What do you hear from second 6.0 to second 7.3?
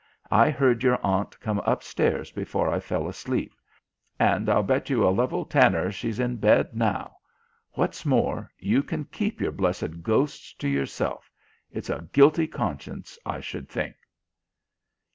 in bed now.